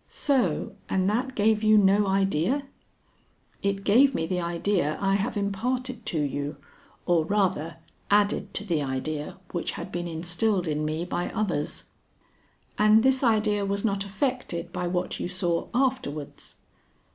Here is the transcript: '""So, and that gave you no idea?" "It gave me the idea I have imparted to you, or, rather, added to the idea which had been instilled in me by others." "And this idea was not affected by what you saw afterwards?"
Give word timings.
'""So, 0.26 0.74
and 0.88 1.06
that 1.10 1.34
gave 1.34 1.62
you 1.62 1.76
no 1.76 2.06
idea?" 2.06 2.62
"It 3.62 3.84
gave 3.84 4.14
me 4.14 4.24
the 4.26 4.40
idea 4.40 4.96
I 5.02 5.16
have 5.16 5.36
imparted 5.36 6.06
to 6.06 6.18
you, 6.22 6.56
or, 7.04 7.26
rather, 7.26 7.76
added 8.10 8.54
to 8.54 8.64
the 8.64 8.80
idea 8.80 9.38
which 9.50 9.72
had 9.72 9.92
been 9.92 10.08
instilled 10.08 10.66
in 10.66 10.86
me 10.86 11.04
by 11.04 11.28
others." 11.32 11.90
"And 12.78 13.02
this 13.02 13.22
idea 13.22 13.66
was 13.66 13.84
not 13.84 14.06
affected 14.06 14.72
by 14.72 14.86
what 14.86 15.20
you 15.20 15.28
saw 15.28 15.68
afterwards?" 15.74 16.54